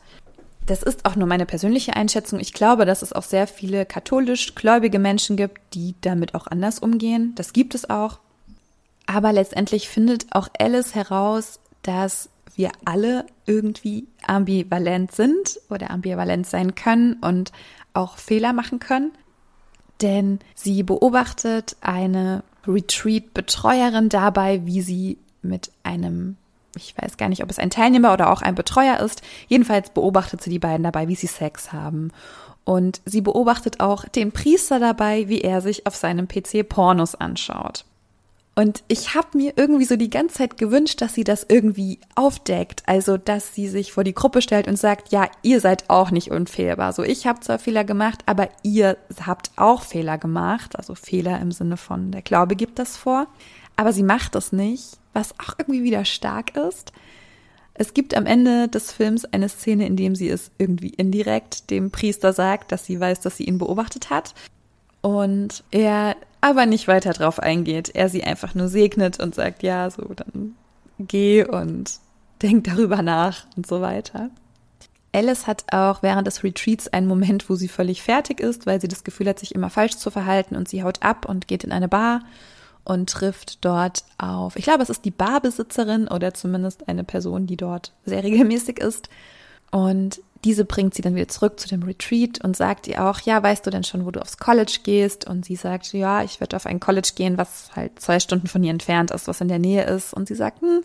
Das 0.66 0.82
ist 0.82 1.06
auch 1.06 1.16
nur 1.16 1.26
meine 1.26 1.46
persönliche 1.46 1.96
Einschätzung. 1.96 2.40
Ich 2.40 2.52
glaube, 2.52 2.84
dass 2.84 3.00
es 3.00 3.14
auch 3.14 3.22
sehr 3.22 3.46
viele 3.46 3.86
katholisch 3.86 4.54
gläubige 4.54 4.98
Menschen 4.98 5.36
gibt, 5.36 5.60
die 5.72 5.94
damit 6.02 6.34
auch 6.34 6.46
anders 6.46 6.78
umgehen. 6.78 7.32
Das 7.36 7.54
gibt 7.54 7.74
es 7.74 7.88
auch. 7.88 8.18
Aber 9.06 9.32
letztendlich 9.32 9.88
findet 9.88 10.26
auch 10.30 10.48
Alice 10.58 10.94
heraus, 10.94 11.60
dass 11.82 12.28
wir 12.56 12.70
alle 12.84 13.26
irgendwie 13.46 14.06
ambivalent 14.26 15.12
sind 15.12 15.60
oder 15.70 15.90
ambivalent 15.90 16.46
sein 16.46 16.74
können 16.74 17.14
und 17.14 17.52
auch 17.94 18.16
Fehler 18.16 18.52
machen 18.52 18.78
können. 18.78 19.12
Denn 20.02 20.38
sie 20.54 20.82
beobachtet 20.82 21.76
eine 21.80 22.42
Retreat-Betreuerin 22.66 24.08
dabei, 24.08 24.64
wie 24.64 24.82
sie 24.82 25.18
mit 25.42 25.70
einem, 25.82 26.36
ich 26.76 26.94
weiß 26.96 27.16
gar 27.16 27.28
nicht, 27.28 27.42
ob 27.42 27.50
es 27.50 27.58
ein 27.58 27.70
Teilnehmer 27.70 28.12
oder 28.12 28.30
auch 28.30 28.42
ein 28.42 28.54
Betreuer 28.54 29.00
ist, 29.00 29.22
jedenfalls 29.48 29.90
beobachtet 29.90 30.42
sie 30.42 30.50
die 30.50 30.58
beiden 30.58 30.84
dabei, 30.84 31.08
wie 31.08 31.16
sie 31.16 31.26
Sex 31.26 31.72
haben. 31.72 32.12
Und 32.64 33.00
sie 33.06 33.22
beobachtet 33.22 33.80
auch 33.80 34.04
den 34.04 34.30
Priester 34.30 34.78
dabei, 34.78 35.28
wie 35.28 35.40
er 35.40 35.62
sich 35.62 35.86
auf 35.86 35.96
seinem 35.96 36.28
PC 36.28 36.68
Pornos 36.68 37.14
anschaut. 37.14 37.86
Und 38.58 38.82
ich 38.88 39.14
habe 39.14 39.38
mir 39.38 39.52
irgendwie 39.54 39.84
so 39.84 39.94
die 39.94 40.10
ganze 40.10 40.38
Zeit 40.38 40.56
gewünscht, 40.58 41.00
dass 41.00 41.14
sie 41.14 41.22
das 41.22 41.46
irgendwie 41.48 42.00
aufdeckt. 42.16 42.82
Also, 42.86 43.16
dass 43.16 43.54
sie 43.54 43.68
sich 43.68 43.92
vor 43.92 44.02
die 44.02 44.14
Gruppe 44.14 44.42
stellt 44.42 44.66
und 44.66 44.76
sagt, 44.76 45.12
ja, 45.12 45.30
ihr 45.42 45.60
seid 45.60 45.88
auch 45.88 46.10
nicht 46.10 46.32
unfehlbar. 46.32 46.92
So, 46.92 47.04
ich 47.04 47.28
habe 47.28 47.38
zwar 47.38 47.60
Fehler 47.60 47.84
gemacht, 47.84 48.24
aber 48.26 48.48
ihr 48.64 48.96
habt 49.24 49.52
auch 49.54 49.82
Fehler 49.82 50.18
gemacht. 50.18 50.76
Also 50.76 50.96
Fehler 50.96 51.40
im 51.40 51.52
Sinne 51.52 51.76
von, 51.76 52.10
der 52.10 52.22
Glaube 52.22 52.56
gibt 52.56 52.80
das 52.80 52.96
vor. 52.96 53.28
Aber 53.76 53.92
sie 53.92 54.02
macht 54.02 54.34
es 54.34 54.50
nicht, 54.50 54.98
was 55.12 55.38
auch 55.38 55.54
irgendwie 55.56 55.84
wieder 55.84 56.04
stark 56.04 56.56
ist. 56.56 56.90
Es 57.74 57.94
gibt 57.94 58.16
am 58.16 58.26
Ende 58.26 58.66
des 58.66 58.90
Films 58.90 59.24
eine 59.24 59.48
Szene, 59.48 59.86
in 59.86 59.94
dem 59.94 60.16
sie 60.16 60.30
es 60.30 60.50
irgendwie 60.58 60.88
indirekt 60.88 61.70
dem 61.70 61.92
Priester 61.92 62.32
sagt, 62.32 62.72
dass 62.72 62.86
sie 62.86 62.98
weiß, 62.98 63.20
dass 63.20 63.36
sie 63.36 63.44
ihn 63.44 63.58
beobachtet 63.58 64.10
hat. 64.10 64.34
Und 65.00 65.62
er 65.70 66.16
aber 66.40 66.66
nicht 66.66 66.88
weiter 66.88 67.12
drauf 67.12 67.40
eingeht. 67.40 67.90
Er 67.94 68.08
sie 68.08 68.24
einfach 68.24 68.54
nur 68.54 68.68
segnet 68.68 69.20
und 69.20 69.34
sagt, 69.34 69.62
ja, 69.62 69.90
so, 69.90 70.02
dann 70.14 70.54
geh 70.98 71.44
und 71.44 71.98
denk 72.42 72.64
darüber 72.64 73.02
nach 73.02 73.46
und 73.56 73.66
so 73.66 73.80
weiter. 73.80 74.30
Alice 75.12 75.46
hat 75.46 75.64
auch 75.72 76.02
während 76.02 76.26
des 76.26 76.44
Retreats 76.44 76.88
einen 76.88 77.06
Moment, 77.06 77.48
wo 77.48 77.54
sie 77.54 77.68
völlig 77.68 78.02
fertig 78.02 78.40
ist, 78.40 78.66
weil 78.66 78.80
sie 78.80 78.88
das 78.88 79.04
Gefühl 79.04 79.28
hat, 79.28 79.38
sich 79.38 79.54
immer 79.54 79.70
falsch 79.70 79.96
zu 79.96 80.10
verhalten 80.10 80.54
und 80.54 80.68
sie 80.68 80.82
haut 80.82 81.02
ab 81.02 81.26
und 81.26 81.48
geht 81.48 81.64
in 81.64 81.72
eine 81.72 81.88
Bar 81.88 82.20
und 82.84 83.10
trifft 83.10 83.64
dort 83.64 84.04
auf, 84.18 84.56
ich 84.56 84.64
glaube, 84.64 84.82
es 84.82 84.90
ist 84.90 85.04
die 85.04 85.10
Barbesitzerin 85.10 86.08
oder 86.08 86.34
zumindest 86.34 86.88
eine 86.88 87.04
Person, 87.04 87.46
die 87.46 87.56
dort 87.56 87.92
sehr 88.04 88.22
regelmäßig 88.22 88.78
ist. 88.78 89.08
Und 89.70 90.20
diese 90.44 90.64
bringt 90.64 90.94
sie 90.94 91.02
dann 91.02 91.14
wieder 91.14 91.28
zurück 91.28 91.58
zu 91.58 91.68
dem 91.68 91.82
Retreat 91.82 92.42
und 92.44 92.56
sagt 92.56 92.86
ihr 92.86 93.04
auch, 93.04 93.20
ja, 93.20 93.42
weißt 93.42 93.66
du 93.66 93.70
denn 93.70 93.84
schon, 93.84 94.06
wo 94.06 94.10
du 94.10 94.20
aufs 94.20 94.38
College 94.38 94.78
gehst? 94.84 95.26
Und 95.26 95.44
sie 95.44 95.56
sagt, 95.56 95.92
ja, 95.92 96.22
ich 96.22 96.40
werde 96.40 96.56
auf 96.56 96.66
ein 96.66 96.80
College 96.80 97.10
gehen, 97.14 97.38
was 97.38 97.70
halt 97.74 98.00
zwei 98.00 98.20
Stunden 98.20 98.46
von 98.46 98.62
ihr 98.62 98.70
entfernt 98.70 99.10
ist, 99.10 99.26
was 99.26 99.40
in 99.40 99.48
der 99.48 99.58
Nähe 99.58 99.84
ist. 99.84 100.14
Und 100.14 100.28
sie 100.28 100.34
sagt, 100.34 100.60
hm, 100.60 100.82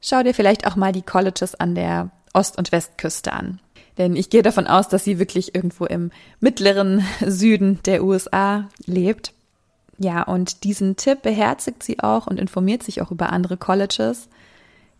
schau 0.00 0.22
dir 0.22 0.34
vielleicht 0.34 0.66
auch 0.66 0.76
mal 0.76 0.92
die 0.92 1.02
Colleges 1.02 1.54
an 1.54 1.74
der 1.74 2.10
Ost- 2.32 2.58
und 2.58 2.72
Westküste 2.72 3.32
an. 3.32 3.60
Denn 3.98 4.16
ich 4.16 4.30
gehe 4.30 4.42
davon 4.42 4.66
aus, 4.66 4.88
dass 4.88 5.04
sie 5.04 5.18
wirklich 5.18 5.54
irgendwo 5.54 5.84
im 5.84 6.10
mittleren 6.40 7.04
Süden 7.26 7.78
der 7.84 8.02
USA 8.02 8.68
lebt. 8.86 9.32
Ja, 9.98 10.22
und 10.22 10.64
diesen 10.64 10.96
Tipp 10.96 11.22
beherzigt 11.22 11.82
sie 11.82 12.00
auch 12.00 12.26
und 12.26 12.40
informiert 12.40 12.82
sich 12.82 13.02
auch 13.02 13.10
über 13.10 13.30
andere 13.30 13.56
Colleges 13.56 14.28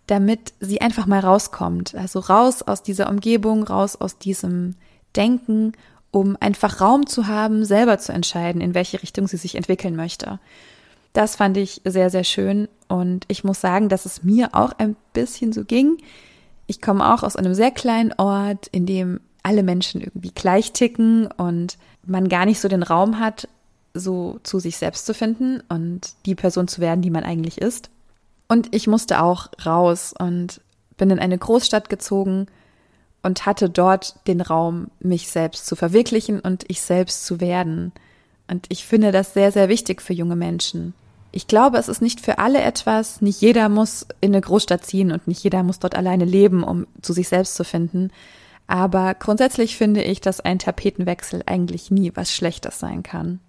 damit 0.06 0.52
sie 0.60 0.80
einfach 0.80 1.06
mal 1.06 1.20
rauskommt. 1.20 1.94
Also 1.94 2.20
raus 2.20 2.62
aus 2.62 2.82
dieser 2.82 3.08
Umgebung, 3.08 3.62
raus 3.64 3.96
aus 3.96 4.18
diesem 4.18 4.74
Denken, 5.16 5.72
um 6.10 6.36
einfach 6.40 6.80
Raum 6.80 7.06
zu 7.06 7.26
haben, 7.26 7.64
selber 7.64 7.98
zu 7.98 8.12
entscheiden, 8.12 8.60
in 8.60 8.74
welche 8.74 9.02
Richtung 9.02 9.26
sie 9.26 9.36
sich 9.36 9.54
entwickeln 9.54 9.96
möchte. 9.96 10.38
Das 11.12 11.36
fand 11.36 11.56
ich 11.56 11.82
sehr, 11.84 12.10
sehr 12.10 12.24
schön 12.24 12.68
und 12.88 13.24
ich 13.28 13.44
muss 13.44 13.60
sagen, 13.60 13.88
dass 13.88 14.06
es 14.06 14.22
mir 14.22 14.50
auch 14.52 14.72
ein 14.78 14.96
bisschen 15.12 15.52
so 15.52 15.64
ging. 15.64 15.98
Ich 16.66 16.80
komme 16.80 17.12
auch 17.12 17.22
aus 17.22 17.36
einem 17.36 17.54
sehr 17.54 17.70
kleinen 17.70 18.12
Ort, 18.16 18.66
in 18.68 18.86
dem 18.86 19.20
alle 19.42 19.62
Menschen 19.62 20.00
irgendwie 20.00 20.30
gleich 20.30 20.72
ticken 20.72 21.26
und 21.26 21.76
man 22.04 22.28
gar 22.28 22.46
nicht 22.46 22.60
so 22.60 22.68
den 22.68 22.82
Raum 22.82 23.18
hat, 23.18 23.48
so 23.94 24.40
zu 24.42 24.58
sich 24.58 24.76
selbst 24.76 25.04
zu 25.04 25.14
finden 25.14 25.62
und 25.68 26.12
die 26.24 26.34
Person 26.34 26.68
zu 26.68 26.80
werden, 26.80 27.02
die 27.02 27.10
man 27.10 27.24
eigentlich 27.24 27.58
ist. 27.58 27.90
Und 28.48 28.74
ich 28.74 28.86
musste 28.86 29.22
auch 29.22 29.48
raus 29.64 30.14
und 30.18 30.60
bin 30.96 31.10
in 31.10 31.18
eine 31.18 31.38
Großstadt 31.38 31.88
gezogen 31.88 32.46
und 33.22 33.46
hatte 33.46 33.70
dort 33.70 34.16
den 34.26 34.40
Raum, 34.40 34.88
mich 35.00 35.30
selbst 35.30 35.66
zu 35.66 35.76
verwirklichen 35.76 36.40
und 36.40 36.64
ich 36.68 36.80
selbst 36.80 37.24
zu 37.24 37.40
werden. 37.40 37.92
Und 38.48 38.66
ich 38.68 38.84
finde 38.84 39.12
das 39.12 39.34
sehr, 39.34 39.52
sehr 39.52 39.68
wichtig 39.68 40.02
für 40.02 40.12
junge 40.12 40.36
Menschen. 40.36 40.94
Ich 41.30 41.46
glaube, 41.46 41.78
es 41.78 41.88
ist 41.88 42.02
nicht 42.02 42.20
für 42.20 42.38
alle 42.38 42.60
etwas. 42.60 43.22
Nicht 43.22 43.40
jeder 43.40 43.68
muss 43.70 44.06
in 44.20 44.32
eine 44.32 44.40
Großstadt 44.40 44.84
ziehen 44.84 45.12
und 45.12 45.26
nicht 45.26 45.42
jeder 45.42 45.62
muss 45.62 45.78
dort 45.78 45.94
alleine 45.94 46.26
leben, 46.26 46.62
um 46.62 46.86
zu 47.00 47.14
sich 47.14 47.28
selbst 47.28 47.54
zu 47.54 47.64
finden. 47.64 48.10
Aber 48.66 49.14
grundsätzlich 49.14 49.76
finde 49.76 50.02
ich, 50.02 50.20
dass 50.20 50.40
ein 50.40 50.58
Tapetenwechsel 50.58 51.42
eigentlich 51.46 51.90
nie 51.90 52.12
was 52.14 52.34
Schlechtes 52.34 52.78
sein 52.78 53.02
kann. 53.02 53.40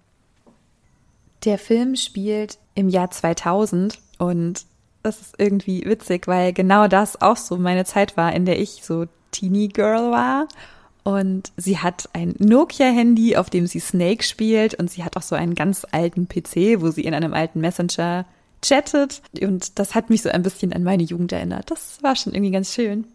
Der 1.44 1.58
Film 1.58 1.94
spielt 1.96 2.58
im 2.74 2.88
Jahr 2.88 3.10
2000 3.10 3.98
und 4.18 4.64
das 5.04 5.20
ist 5.20 5.34
irgendwie 5.38 5.84
witzig, 5.84 6.26
weil 6.26 6.52
genau 6.52 6.88
das 6.88 7.20
auch 7.20 7.36
so 7.36 7.56
meine 7.56 7.84
Zeit 7.84 8.16
war, 8.16 8.32
in 8.32 8.46
der 8.46 8.58
ich 8.58 8.80
so 8.82 9.06
Teenie 9.30 9.68
Girl 9.68 10.10
war. 10.10 10.48
Und 11.02 11.52
sie 11.58 11.78
hat 11.78 12.08
ein 12.14 12.34
Nokia-Handy, 12.38 13.36
auf 13.36 13.50
dem 13.50 13.66
sie 13.66 13.80
Snake 13.80 14.24
spielt. 14.24 14.74
Und 14.74 14.90
sie 14.90 15.04
hat 15.04 15.18
auch 15.18 15.22
so 15.22 15.36
einen 15.36 15.54
ganz 15.54 15.86
alten 15.92 16.26
PC, 16.26 16.80
wo 16.80 16.90
sie 16.90 17.04
in 17.04 17.12
einem 17.12 17.34
alten 17.34 17.60
Messenger 17.60 18.24
chattet. 18.62 19.20
Und 19.42 19.78
das 19.78 19.94
hat 19.94 20.08
mich 20.08 20.22
so 20.22 20.30
ein 20.30 20.42
bisschen 20.42 20.72
an 20.72 20.82
meine 20.82 21.02
Jugend 21.02 21.32
erinnert. 21.32 21.70
Das 21.70 22.02
war 22.02 22.16
schon 22.16 22.32
irgendwie 22.32 22.52
ganz 22.52 22.72
schön. 22.72 23.06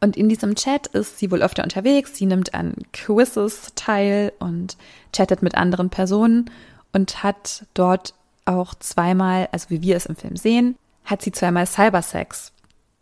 Und 0.00 0.18
in 0.18 0.28
diesem 0.28 0.54
Chat 0.54 0.88
ist 0.88 1.18
sie 1.18 1.30
wohl 1.30 1.42
öfter 1.42 1.62
unterwegs. 1.62 2.14
Sie 2.14 2.26
nimmt 2.26 2.52
an 2.52 2.74
Quizzes 2.92 3.72
teil 3.74 4.34
und 4.38 4.76
chattet 5.14 5.40
mit 5.40 5.54
anderen 5.54 5.88
Personen 5.88 6.50
und 6.92 7.22
hat 7.22 7.64
dort 7.72 8.12
auch 8.44 8.74
zweimal, 8.74 9.48
also 9.50 9.70
wie 9.70 9.80
wir 9.80 9.96
es 9.96 10.04
im 10.04 10.16
Film 10.16 10.36
sehen, 10.36 10.76
hat 11.04 11.22
sie 11.22 11.32
zweimal 11.32 11.66
Cybersex. 11.66 12.52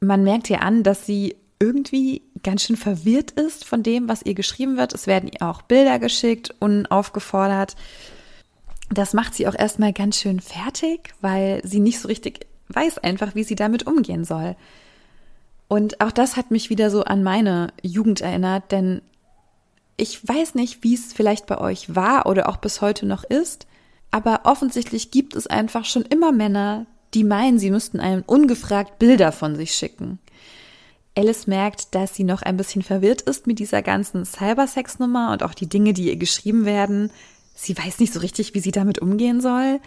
Man 0.01 0.25
merkt 0.25 0.51
ihr 0.51 0.63
an, 0.63 0.83
dass 0.83 1.07
sie 1.07 1.37
irgendwie 1.61 2.23
ganz 2.43 2.65
schön 2.65 2.77
verwirrt 2.77 3.31
ist 3.33 3.65
von 3.65 3.83
dem, 3.83 4.09
was 4.09 4.23
ihr 4.23 4.35
geschrieben 4.35 4.77
wird. 4.77 4.93
Es 4.95 5.07
werden 5.07 5.31
ihr 5.33 5.47
auch 5.47 5.63
Bilder 5.63 5.99
geschickt, 6.01 6.55
unaufgefordert. 6.59 7.77
Das 8.91 9.15
macht 9.15 9.35
sie 9.35 9.47
auch 9.47 9.55
erstmal 9.55 9.93
ganz 9.93 10.19
schön 10.19 10.41
fertig, 10.41 11.15
weil 11.21 11.61
sie 11.65 11.81
nicht 11.81 12.01
so 12.01 12.09
richtig 12.09 12.47
weiß 12.69 12.99
einfach, 12.99 13.35
wie 13.35 13.45
sie 13.45 13.55
damit 13.55 13.87
umgehen 13.87 14.25
soll. 14.25 14.57
Und 15.69 16.01
auch 16.01 16.13
das 16.13 16.37
hat 16.37 16.51
mich 16.51 16.69
wieder 16.69 16.91
so 16.91 17.05
an 17.05 17.23
meine 17.23 17.73
Jugend 17.83 18.21
erinnert, 18.21 18.73
denn 18.73 19.01
ich 19.97 20.27
weiß 20.27 20.55
nicht, 20.55 20.83
wie 20.83 20.95
es 20.95 21.13
vielleicht 21.13 21.47
bei 21.47 21.59
euch 21.59 21.95
war 21.95 22.27
oder 22.27 22.49
auch 22.49 22.57
bis 22.57 22.81
heute 22.81 23.07
noch 23.07 23.25
ist, 23.25 23.67
aber 24.11 24.41
offensichtlich 24.45 25.11
gibt 25.11 25.37
es 25.37 25.47
einfach 25.47 25.85
schon 25.85 26.03
immer 26.03 26.33
Männer, 26.33 26.87
die 27.15 27.25
meinen, 27.25 27.59
sie 27.59 27.71
müssten 27.71 28.01
einem 28.01 28.23
ungefragt 28.27 28.99
Bilder 28.99 29.33
von 29.33 29.57
sich 29.57 29.75
schicken. 29.75 30.19
Alice 31.17 31.47
merkt, 31.47 31.95
dass 31.95 32.15
sie 32.15 32.25
noch 32.25 32.43
ein 32.43 32.57
bisschen 32.57 32.83
verwirrt 32.83 33.23
ist 33.23 33.47
mit 33.47 33.59
dieser 33.59 33.83
ganzen 33.83 34.25
Cybersex-Nummer 34.25 35.33
und 35.33 35.43
auch 35.43 35.55
die 35.55 35.69
Dinge, 35.69 35.93
die 35.93 36.09
ihr 36.09 36.17
geschrieben 36.17 36.65
werden. 36.65 37.11
Sie 37.55 37.77
weiß 37.77 37.99
nicht 37.99 38.15
so 38.15 38.21
richtig, 38.21 38.55
wie 38.55 38.61
sie 38.61 38.71
damit 38.71 38.99
umgehen 38.99 39.41
soll. 39.41 39.81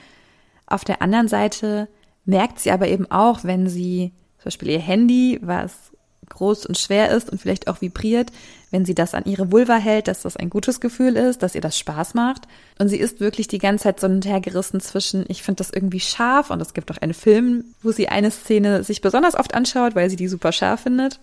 Auf 0.68 0.84
der 0.84 1.02
anderen 1.02 1.28
Seite 1.28 1.88
merkt 2.26 2.60
sie 2.60 2.72
aber 2.72 2.88
eben 2.88 3.10
auch, 3.10 3.44
wenn 3.44 3.68
sie 3.68 4.14
zum 4.38 4.46
Beispiel 4.46 4.70
ihr 4.70 4.80
Handy, 4.80 5.40
was 5.42 5.92
groß 6.30 6.66
und 6.66 6.78
schwer 6.78 7.12
ist 7.12 7.30
und 7.30 7.40
vielleicht 7.40 7.68
auch 7.68 7.82
vibriert, 7.82 8.32
wenn 8.72 8.86
sie 8.86 8.96
das 8.96 9.14
an 9.14 9.26
ihre 9.26 9.52
Vulva 9.52 9.76
hält, 9.76 10.08
dass 10.08 10.22
das 10.22 10.38
ein 10.38 10.50
gutes 10.50 10.80
Gefühl 10.80 11.16
ist, 11.16 11.44
dass 11.44 11.56
ihr 11.56 11.62
das 11.62 11.78
Spaß 11.78 12.14
macht. 12.14 12.44
Und 12.78 12.90
sie 12.90 12.98
ist 12.98 13.20
wirklich 13.20 13.48
die 13.48 13.58
ganze 13.58 13.84
Zeit 13.84 14.00
so 14.00 14.08
hin 14.08 14.18
und 14.18 14.26
her 14.26 14.42
gerissen 14.42 14.82
zwischen, 14.82 15.26
ich 15.28 15.44
finde 15.44 15.60
das 15.60 15.70
irgendwie 15.70 16.00
scharf 16.00 16.50
und 16.50 16.62
es 16.62 16.74
gibt 16.74 16.92
auch 16.92 16.98
einen 16.98 17.14
Film, 17.14 17.66
wo 17.82 17.92
sie 17.92 18.10
eine 18.10 18.32
Szene 18.32 18.84
sich 18.84 19.02
besonders 19.02 19.36
oft 19.36 19.54
anschaut, 19.54 19.96
weil 19.96 20.10
sie 20.10 20.18
die 20.18 20.28
super 20.28 20.52
scharf 20.52 20.82
findet. 20.82 21.20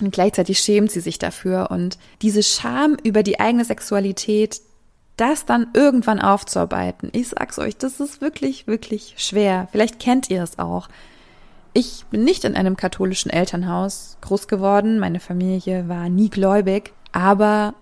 Und 0.00 0.12
gleichzeitig 0.12 0.58
schämt 0.58 0.90
sie 0.90 1.00
sich 1.00 1.18
dafür. 1.18 1.70
Und 1.70 1.98
diese 2.22 2.42
Scham 2.42 2.96
über 3.02 3.22
die 3.22 3.40
eigene 3.40 3.64
Sexualität, 3.64 4.60
das 5.16 5.44
dann 5.44 5.68
irgendwann 5.74 6.20
aufzuarbeiten, 6.20 7.10
ich 7.12 7.28
sag's 7.28 7.58
euch, 7.58 7.76
das 7.76 8.00
ist 8.00 8.20
wirklich, 8.20 8.66
wirklich 8.66 9.14
schwer. 9.18 9.68
Vielleicht 9.70 10.00
kennt 10.00 10.30
ihr 10.30 10.42
es 10.42 10.58
auch. 10.58 10.88
Ich 11.74 12.04
bin 12.10 12.24
nicht 12.24 12.44
in 12.44 12.54
einem 12.54 12.76
katholischen 12.76 13.30
Elternhaus 13.30 14.18
groß 14.20 14.46
geworden. 14.46 14.98
Meine 14.98 15.20
Familie 15.20 15.88
war 15.88 16.08
nie 16.08 16.28
gläubig. 16.28 16.92
Aber 17.12 17.74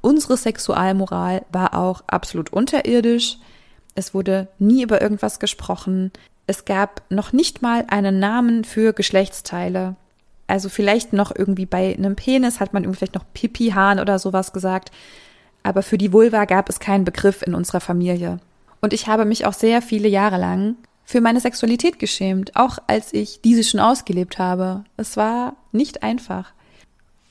unsere 0.00 0.36
Sexualmoral 0.36 1.44
war 1.52 1.74
auch 1.74 2.02
absolut 2.08 2.52
unterirdisch. 2.52 3.38
Es 3.94 4.12
wurde 4.14 4.48
nie 4.58 4.82
über 4.82 5.00
irgendwas 5.00 5.38
gesprochen. 5.38 6.12
Es 6.46 6.64
gab 6.64 7.02
noch 7.10 7.32
nicht 7.32 7.62
mal 7.62 7.84
einen 7.88 8.18
Namen 8.18 8.64
für 8.64 8.92
Geschlechtsteile. 8.92 9.96
Also 10.48 10.68
vielleicht 10.68 11.12
noch 11.12 11.34
irgendwie 11.34 11.66
bei 11.66 11.94
einem 11.94 12.16
Penis 12.16 12.58
hat 12.58 12.72
man 12.72 12.92
vielleicht 12.94 13.14
noch 13.14 13.24
Pipi-Hahn 13.34 14.00
oder 14.00 14.18
sowas 14.18 14.52
gesagt. 14.52 14.90
Aber 15.62 15.82
für 15.82 15.98
die 15.98 16.12
Vulva 16.12 16.44
gab 16.44 16.68
es 16.68 16.80
keinen 16.80 17.04
Begriff 17.04 17.42
in 17.42 17.54
unserer 17.54 17.80
Familie. 17.80 18.40
Und 18.80 18.92
ich 18.92 19.06
habe 19.06 19.24
mich 19.24 19.44
auch 19.44 19.52
sehr 19.52 19.82
viele 19.82 20.08
Jahre 20.08 20.38
lang 20.38 20.76
für 21.08 21.22
meine 21.22 21.40
Sexualität 21.40 21.98
geschämt, 21.98 22.54
auch 22.54 22.80
als 22.86 23.14
ich 23.14 23.40
diese 23.40 23.64
schon 23.64 23.80
ausgelebt 23.80 24.38
habe. 24.38 24.84
Es 24.98 25.16
war 25.16 25.56
nicht 25.72 26.02
einfach. 26.02 26.52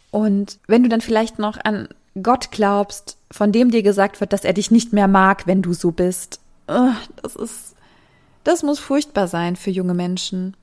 Und 0.10 0.58
wenn 0.66 0.82
du 0.82 0.90
dann 0.90 1.00
vielleicht 1.00 1.38
noch 1.38 1.64
an 1.64 1.88
Gott 2.24 2.50
glaubst, 2.50 3.18
von 3.30 3.52
dem 3.52 3.70
dir 3.70 3.84
gesagt 3.84 4.20
wird, 4.20 4.34
dass 4.34 4.46
er 4.46 4.54
dich 4.54 4.72
nicht 4.72 4.94
mehr 4.94 5.08
mag, 5.08 5.46
wenn 5.46 5.62
du 5.62 5.74
so 5.74 5.92
bist, 5.92 6.40
das 6.66 7.36
ist, 7.36 7.76
das 8.44 8.64
muss 8.64 8.80
furchtbar 8.80 9.28
sein 9.28 9.56
für 9.56 9.70
junge 9.70 9.94
Menschen. 9.94 10.58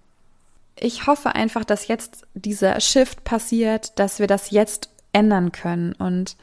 Ich 0.75 1.06
hoffe 1.06 1.37
einfach, 1.37 1.64
dass 1.64 1.87
jetzt 1.87 2.26
dieser 2.35 2.80
Shift 2.80 3.23
passiert, 3.23 3.97
dass 3.97 4.18
wir 4.18 4.26
das 4.26 4.50
jetzt 4.50 4.88
ändern 5.12 5.52
können. 5.52 5.92
Und 5.92 6.35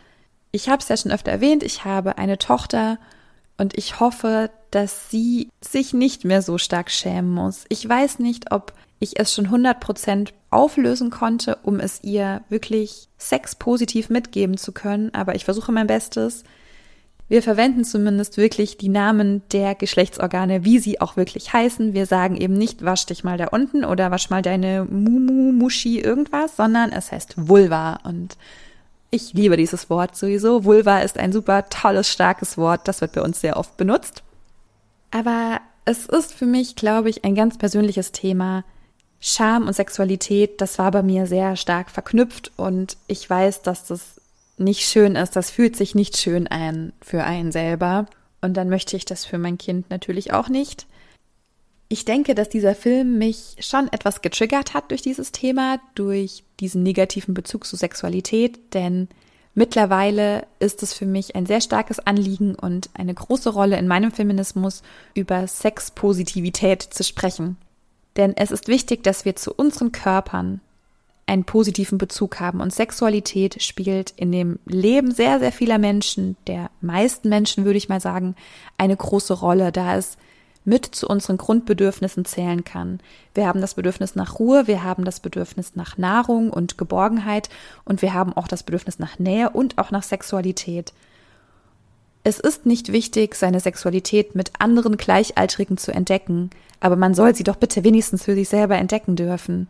ich 0.53 0.69
habe 0.69 0.81
es 0.81 0.87
ja 0.87 0.95
schon 0.95 1.11
öfter 1.11 1.33
erwähnt, 1.33 1.63
ich 1.63 1.83
habe 1.83 2.17
eine 2.17 2.37
Tochter 2.37 2.97
und 3.57 3.77
ich 3.77 3.99
hoffe, 3.99 4.49
dass 4.71 5.09
sie 5.09 5.49
sich 5.61 5.93
nicht 5.93 6.25
mehr 6.25 6.41
so 6.41 6.57
stark 6.57 6.89
schämen 6.89 7.31
muss. 7.31 7.65
Ich 7.69 7.87
weiß 7.87 8.19
nicht, 8.19 8.51
ob 8.51 8.73
ich 8.99 9.19
es 9.19 9.33
schon 9.33 9.47
100% 9.47 10.29
auflösen 10.49 11.09
konnte, 11.09 11.57
um 11.63 11.79
es 11.79 12.03
ihr 12.03 12.41
wirklich 12.49 13.09
sexpositiv 13.17 14.09
mitgeben 14.09 14.57
zu 14.57 14.71
können, 14.71 15.13
aber 15.13 15.35
ich 15.35 15.45
versuche 15.45 15.71
mein 15.71 15.87
Bestes. 15.87 16.43
Wir 17.27 17.41
verwenden 17.41 17.85
zumindest 17.85 18.37
wirklich 18.37 18.77
die 18.77 18.89
Namen 18.89 19.41
der 19.53 19.73
Geschlechtsorgane, 19.73 20.65
wie 20.65 20.79
sie 20.79 20.99
auch 20.99 21.15
wirklich 21.15 21.53
heißen. 21.53 21.93
Wir 21.93 22.05
sagen 22.05 22.35
eben 22.35 22.55
nicht, 22.55 22.83
wasch 22.83 23.05
dich 23.05 23.23
mal 23.23 23.37
da 23.37 23.47
unten 23.47 23.85
oder 23.85 24.11
wasch 24.11 24.29
mal 24.29 24.41
deine 24.41 24.85
Mumu, 24.85 25.53
Muschi, 25.53 25.99
irgendwas, 25.99 26.57
sondern 26.57 26.91
es 26.91 27.11
heißt 27.11 27.47
Vulva 27.47 27.99
und 28.03 28.37
ich 29.11 29.33
liebe 29.33 29.57
dieses 29.57 29.89
Wort 29.89 30.15
sowieso. 30.15 30.63
Vulva 30.63 30.99
ist 30.99 31.17
ein 31.17 31.33
super 31.33 31.67
tolles, 31.69 32.09
starkes 32.09 32.57
Wort. 32.57 32.87
Das 32.87 33.01
wird 33.01 33.11
bei 33.11 33.21
uns 33.21 33.41
sehr 33.41 33.57
oft 33.57 33.75
benutzt. 33.77 34.23
Aber 35.11 35.59
es 35.83 36.05
ist 36.05 36.33
für 36.33 36.45
mich, 36.45 36.75
glaube 36.75 37.09
ich, 37.09 37.25
ein 37.25 37.35
ganz 37.35 37.57
persönliches 37.57 38.13
Thema. 38.13 38.63
Scham 39.19 39.67
und 39.67 39.73
Sexualität, 39.73 40.61
das 40.61 40.79
war 40.79 40.89
bei 40.89 41.03
mir 41.03 41.27
sehr 41.27 41.55
stark 41.55 41.91
verknüpft 41.91 42.51
und 42.57 42.97
ich 43.05 43.29
weiß, 43.29 43.61
dass 43.61 43.85
das 43.85 44.19
nicht 44.57 44.81
schön 44.87 45.15
ist. 45.15 45.35
Das 45.35 45.51
fühlt 45.51 45.75
sich 45.75 45.93
nicht 45.93 46.17
schön 46.17 46.47
ein 46.47 46.93
für 47.01 47.23
einen 47.23 47.51
selber. 47.51 48.07
Und 48.41 48.55
dann 48.55 48.69
möchte 48.69 48.95
ich 48.95 49.05
das 49.05 49.25
für 49.25 49.37
mein 49.37 49.59
Kind 49.59 49.91
natürlich 49.91 50.33
auch 50.33 50.49
nicht. 50.49 50.87
Ich 51.91 52.05
denke, 52.05 52.35
dass 52.35 52.47
dieser 52.47 52.73
Film 52.73 53.17
mich 53.17 53.57
schon 53.59 53.91
etwas 53.91 54.21
getriggert 54.21 54.73
hat 54.73 54.91
durch 54.91 55.01
dieses 55.01 55.33
Thema, 55.33 55.77
durch 55.93 56.45
diesen 56.61 56.83
negativen 56.83 57.33
Bezug 57.33 57.65
zu 57.65 57.75
Sexualität, 57.75 58.73
denn 58.73 59.09
mittlerweile 59.55 60.47
ist 60.59 60.83
es 60.83 60.93
für 60.93 61.05
mich 61.05 61.35
ein 61.35 61.45
sehr 61.45 61.59
starkes 61.59 61.99
Anliegen 61.99 62.55
und 62.55 62.89
eine 62.93 63.13
große 63.13 63.49
Rolle 63.49 63.77
in 63.77 63.89
meinem 63.89 64.13
Feminismus, 64.13 64.83
über 65.15 65.45
Sexpositivität 65.45 66.81
zu 66.81 67.03
sprechen. 67.03 67.57
Denn 68.15 68.37
es 68.37 68.51
ist 68.51 68.69
wichtig, 68.69 69.03
dass 69.03 69.25
wir 69.25 69.35
zu 69.35 69.53
unseren 69.53 69.91
Körpern 69.91 70.61
einen 71.25 71.43
positiven 71.43 71.97
Bezug 71.97 72.39
haben 72.39 72.61
und 72.61 72.73
Sexualität 72.73 73.61
spielt 73.61 74.11
in 74.15 74.31
dem 74.31 74.59
Leben 74.65 75.11
sehr, 75.11 75.39
sehr 75.39 75.51
vieler 75.51 75.77
Menschen, 75.77 76.37
der 76.47 76.71
meisten 76.79 77.27
Menschen 77.27 77.65
würde 77.65 77.77
ich 77.77 77.89
mal 77.89 77.99
sagen, 77.99 78.35
eine 78.77 78.95
große 78.95 79.33
Rolle, 79.33 79.73
da 79.73 79.97
es 79.97 80.17
mit 80.63 80.85
zu 80.85 81.07
unseren 81.07 81.37
Grundbedürfnissen 81.37 82.25
zählen 82.25 82.63
kann. 82.63 82.99
Wir 83.33 83.47
haben 83.47 83.61
das 83.61 83.73
Bedürfnis 83.73 84.15
nach 84.15 84.39
Ruhe, 84.39 84.67
wir 84.67 84.83
haben 84.83 85.05
das 85.05 85.19
Bedürfnis 85.19 85.75
nach 85.75 85.97
Nahrung 85.97 86.51
und 86.51 86.77
Geborgenheit 86.77 87.49
und 87.83 88.01
wir 88.01 88.13
haben 88.13 88.33
auch 88.33 88.47
das 88.47 88.63
Bedürfnis 88.63 88.99
nach 88.99 89.17
Nähe 89.19 89.49
und 89.49 89.77
auch 89.77 89.91
nach 89.91 90.03
Sexualität. 90.03 90.93
Es 92.23 92.39
ist 92.39 92.67
nicht 92.67 92.91
wichtig, 92.91 93.33
seine 93.33 93.59
Sexualität 93.59 94.35
mit 94.35 94.51
anderen 94.59 94.97
Gleichaltrigen 94.97 95.77
zu 95.77 95.91
entdecken, 95.91 96.51
aber 96.79 96.95
man 96.95 97.15
soll 97.15 97.33
sie 97.33 97.43
doch 97.43 97.55
bitte 97.55 97.83
wenigstens 97.83 98.23
für 98.23 98.35
sich 98.35 98.47
selber 98.47 98.75
entdecken 98.77 99.15
dürfen. 99.15 99.67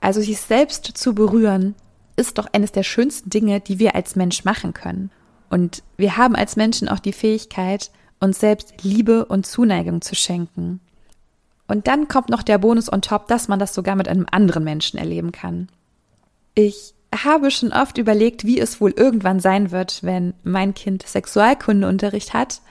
Also 0.00 0.20
sich 0.20 0.40
selbst 0.40 0.84
zu 0.84 1.14
berühren, 1.14 1.76
ist 2.16 2.38
doch 2.38 2.48
eines 2.52 2.72
der 2.72 2.82
schönsten 2.82 3.30
Dinge, 3.30 3.60
die 3.60 3.78
wir 3.78 3.94
als 3.94 4.16
Mensch 4.16 4.44
machen 4.44 4.74
können. 4.74 5.10
Und 5.50 5.82
wir 5.96 6.16
haben 6.16 6.34
als 6.34 6.56
Menschen 6.56 6.88
auch 6.88 6.98
die 6.98 7.12
Fähigkeit, 7.12 7.90
uns 8.22 8.40
selbst 8.40 8.82
Liebe 8.82 9.26
und 9.26 9.46
Zuneigung 9.46 10.00
zu 10.00 10.14
schenken. 10.14 10.80
Und 11.68 11.86
dann 11.86 12.08
kommt 12.08 12.28
noch 12.28 12.42
der 12.42 12.58
Bonus 12.58 12.92
on 12.92 13.02
top, 13.02 13.28
dass 13.28 13.48
man 13.48 13.58
das 13.58 13.74
sogar 13.74 13.96
mit 13.96 14.08
einem 14.08 14.26
anderen 14.30 14.64
Menschen 14.64 14.98
erleben 14.98 15.32
kann. 15.32 15.68
Ich 16.54 16.94
habe 17.14 17.50
schon 17.50 17.72
oft 17.72 17.98
überlegt, 17.98 18.44
wie 18.44 18.58
es 18.58 18.80
wohl 18.80 18.92
irgendwann 18.92 19.40
sein 19.40 19.70
wird, 19.70 20.02
wenn 20.02 20.34
mein 20.44 20.74
Kind 20.74 21.06
Sexualkundeunterricht 21.06 22.32
hat. 22.32 22.62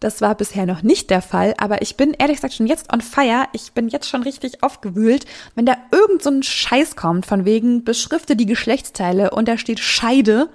Das 0.00 0.20
war 0.20 0.34
bisher 0.34 0.66
noch 0.66 0.82
nicht 0.82 1.10
der 1.10 1.22
Fall, 1.22 1.54
aber 1.58 1.80
ich 1.80 1.96
bin 1.96 2.12
ehrlich 2.12 2.36
gesagt 2.36 2.54
schon 2.54 2.66
jetzt 2.66 2.92
on 2.92 3.00
fire. 3.00 3.46
Ich 3.52 3.72
bin 3.72 3.88
jetzt 3.88 4.08
schon 4.08 4.22
richtig 4.22 4.62
aufgewühlt, 4.62 5.24
wenn 5.54 5.64
da 5.64 5.76
irgend 5.90 6.22
so 6.22 6.30
ein 6.30 6.42
Scheiß 6.42 6.96
kommt, 6.96 7.24
von 7.24 7.44
wegen 7.44 7.84
beschrifte 7.84 8.36
die 8.36 8.46
Geschlechtsteile 8.46 9.30
und 9.30 9.48
da 9.48 9.56
steht 9.56 9.80
Scheide. 9.80 10.48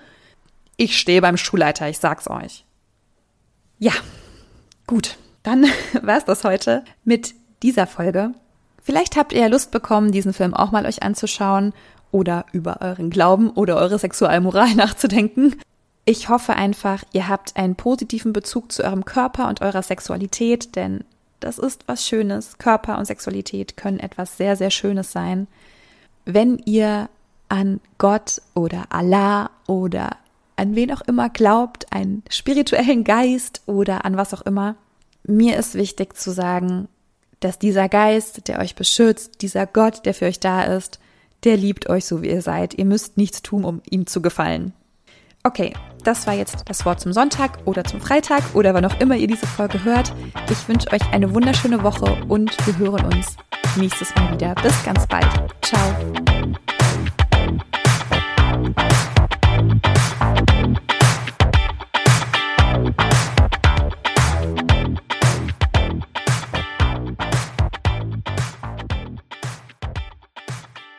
Ich 0.77 0.97
stehe 0.97 1.21
beim 1.21 1.37
Schulleiter, 1.37 1.89
ich 1.89 1.97
sag's 1.97 2.29
euch. 2.29 2.65
Ja, 3.81 3.93
gut. 4.85 5.17
Dann 5.41 5.65
war 6.03 6.17
es 6.17 6.25
das 6.25 6.43
heute 6.43 6.85
mit 7.03 7.33
dieser 7.63 7.87
Folge. 7.87 8.31
Vielleicht 8.83 9.17
habt 9.17 9.33
ihr 9.33 9.49
Lust 9.49 9.71
bekommen, 9.71 10.11
diesen 10.11 10.33
Film 10.33 10.53
auch 10.53 10.71
mal 10.71 10.85
euch 10.85 11.01
anzuschauen 11.01 11.73
oder 12.11 12.45
über 12.51 12.81
euren 12.81 13.09
Glauben 13.09 13.49
oder 13.49 13.77
eure 13.77 13.97
Sexualmoral 13.97 14.75
nachzudenken. 14.75 15.55
Ich 16.05 16.29
hoffe 16.29 16.53
einfach, 16.53 17.03
ihr 17.11 17.27
habt 17.27 17.57
einen 17.57 17.75
positiven 17.75 18.33
Bezug 18.33 18.71
zu 18.71 18.83
eurem 18.83 19.03
Körper 19.03 19.49
und 19.49 19.61
eurer 19.61 19.81
Sexualität, 19.81 20.75
denn 20.75 21.03
das 21.39 21.57
ist 21.57 21.87
was 21.87 22.07
Schönes. 22.07 22.59
Körper 22.59 22.99
und 22.99 23.05
Sexualität 23.05 23.77
können 23.77 23.99
etwas 23.99 24.37
sehr, 24.37 24.55
sehr 24.55 24.69
Schönes 24.69 25.11
sein. 25.11 25.47
Wenn 26.25 26.59
ihr 26.65 27.09
an 27.49 27.81
Gott 27.97 28.43
oder 28.53 28.85
Allah 28.89 29.49
oder 29.65 30.17
an 30.61 30.75
wen 30.75 30.93
auch 30.93 31.01
immer 31.01 31.29
glaubt, 31.29 31.91
einen 31.91 32.23
spirituellen 32.29 33.03
Geist 33.03 33.63
oder 33.65 34.05
an 34.05 34.15
was 34.15 34.33
auch 34.33 34.43
immer. 34.43 34.75
Mir 35.23 35.57
ist 35.57 35.73
wichtig 35.75 36.15
zu 36.15 36.31
sagen, 36.31 36.87
dass 37.39 37.57
dieser 37.57 37.89
Geist, 37.89 38.47
der 38.47 38.59
euch 38.59 38.75
beschützt, 38.75 39.41
dieser 39.41 39.65
Gott, 39.65 40.05
der 40.05 40.13
für 40.13 40.25
euch 40.25 40.39
da 40.39 40.63
ist, 40.63 40.99
der 41.43 41.57
liebt 41.57 41.89
euch 41.89 42.05
so, 42.05 42.21
wie 42.21 42.29
ihr 42.29 42.43
seid. 42.43 42.75
Ihr 42.75 42.85
müsst 42.85 43.17
nichts 43.17 43.41
tun, 43.41 43.65
um 43.65 43.81
ihm 43.89 44.05
zu 44.05 44.21
gefallen. 44.21 44.73
Okay, 45.43 45.73
das 46.03 46.27
war 46.27 46.35
jetzt 46.35 46.57
das 46.65 46.85
Wort 46.85 46.99
zum 46.99 47.13
Sonntag 47.13 47.57
oder 47.65 47.83
zum 47.83 47.99
Freitag 47.99 48.43
oder 48.53 48.75
wann 48.75 48.85
auch 48.85 48.99
immer 48.99 49.15
ihr 49.15 49.25
diese 49.25 49.47
Folge 49.47 49.83
hört. 49.83 50.13
Ich 50.51 50.67
wünsche 50.67 50.91
euch 50.91 51.01
eine 51.11 51.33
wunderschöne 51.33 51.81
Woche 51.81 52.23
und 52.27 52.55
wir 52.67 52.77
hören 52.77 53.05
uns 53.05 53.35
nächstes 53.75 54.13
Mal 54.15 54.33
wieder. 54.33 54.53
Bis 54.61 54.83
ganz 54.83 55.07
bald. 55.07 55.27
Ciao. 55.63 56.61